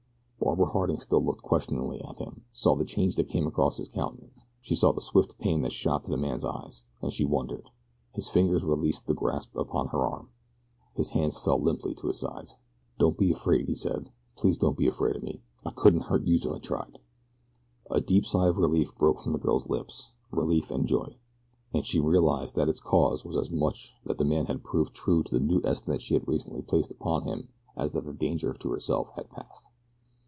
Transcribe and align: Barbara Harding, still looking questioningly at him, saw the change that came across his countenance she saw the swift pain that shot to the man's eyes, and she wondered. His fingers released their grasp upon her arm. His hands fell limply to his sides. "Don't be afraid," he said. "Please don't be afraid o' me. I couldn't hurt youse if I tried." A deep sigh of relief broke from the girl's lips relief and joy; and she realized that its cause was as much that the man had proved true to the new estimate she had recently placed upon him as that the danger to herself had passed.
Barbara 0.43 0.65
Harding, 0.65 0.99
still 0.99 1.23
looking 1.23 1.43
questioningly 1.47 2.01
at 2.01 2.17
him, 2.17 2.43
saw 2.51 2.75
the 2.75 2.83
change 2.83 3.15
that 3.15 3.29
came 3.29 3.47
across 3.47 3.77
his 3.77 3.87
countenance 3.87 4.45
she 4.59 4.75
saw 4.75 4.91
the 4.91 4.99
swift 4.99 5.37
pain 5.37 5.61
that 5.61 5.71
shot 5.71 6.03
to 6.03 6.09
the 6.11 6.17
man's 6.17 6.43
eyes, 6.43 6.83
and 7.01 7.13
she 7.13 7.23
wondered. 7.23 7.69
His 8.15 8.27
fingers 8.27 8.63
released 8.65 9.05
their 9.05 9.15
grasp 9.15 9.55
upon 9.55 9.89
her 9.89 10.03
arm. 10.05 10.29
His 10.95 11.11
hands 11.11 11.37
fell 11.37 11.61
limply 11.61 11.93
to 11.93 12.07
his 12.07 12.19
sides. 12.19 12.55
"Don't 12.97 13.17
be 13.17 13.31
afraid," 13.31 13.67
he 13.69 13.75
said. 13.75 14.11
"Please 14.35 14.57
don't 14.57 14.77
be 14.77 14.87
afraid 14.87 15.15
o' 15.15 15.19
me. 15.21 15.41
I 15.63 15.69
couldn't 15.71 16.01
hurt 16.05 16.25
youse 16.25 16.45
if 16.45 16.51
I 16.51 16.57
tried." 16.57 16.99
A 17.89 18.01
deep 18.01 18.25
sigh 18.25 18.47
of 18.47 18.57
relief 18.57 18.93
broke 18.97 19.21
from 19.21 19.31
the 19.33 19.39
girl's 19.39 19.69
lips 19.69 20.11
relief 20.31 20.69
and 20.69 20.87
joy; 20.87 21.17
and 21.73 21.85
she 21.85 21.99
realized 21.99 22.55
that 22.55 22.67
its 22.67 22.81
cause 22.81 23.23
was 23.23 23.37
as 23.37 23.51
much 23.51 23.93
that 24.05 24.17
the 24.17 24.25
man 24.25 24.47
had 24.47 24.65
proved 24.65 24.93
true 24.93 25.23
to 25.23 25.31
the 25.33 25.39
new 25.45 25.61
estimate 25.63 26.01
she 26.01 26.15
had 26.15 26.27
recently 26.27 26.63
placed 26.63 26.91
upon 26.91 27.23
him 27.23 27.49
as 27.77 27.93
that 27.93 28.05
the 28.05 28.13
danger 28.13 28.53
to 28.53 28.71
herself 28.71 29.11
had 29.15 29.29
passed. 29.29 29.69